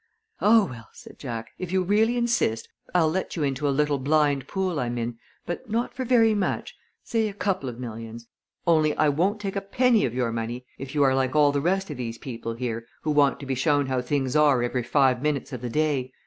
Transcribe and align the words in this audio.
"Oh, 0.39 0.65
well," 0.65 0.89
said 0.93 1.19
Jack, 1.19 1.51
"if 1.59 1.71
you 1.71 1.83
really 1.83 2.17
insist 2.17 2.67
I'll 2.91 3.11
let 3.11 3.35
you 3.35 3.43
into 3.43 3.67
a 3.69 3.69
little 3.69 3.99
blind 3.99 4.47
pool 4.47 4.79
I'm 4.79 4.97
in, 4.97 5.19
but 5.45 5.69
not 5.69 5.93
for 5.93 6.03
very 6.05 6.33
much 6.33 6.75
say 7.03 7.27
a 7.29 7.35
couple 7.35 7.69
of 7.69 7.77
millions. 7.79 8.25
Only 8.65 8.97
I 8.97 9.09
won't 9.09 9.39
take 9.39 9.55
a 9.55 9.61
penny 9.61 10.03
of 10.05 10.15
your 10.15 10.31
money 10.31 10.65
if 10.79 10.95
you 10.95 11.03
are 11.03 11.13
like 11.13 11.35
all 11.35 11.51
the 11.51 11.61
rest 11.61 11.91
of 11.91 11.97
these 11.97 12.17
people 12.17 12.53
here 12.55 12.87
who 13.03 13.11
want 13.11 13.39
to 13.41 13.45
be 13.45 13.53
shown 13.53 13.85
how 13.85 14.01
things 14.01 14.35
are 14.35 14.63
every 14.63 14.81
five 14.81 15.21
minutes 15.21 15.53
of 15.53 15.61
the 15.61 15.69
day. 15.69 16.11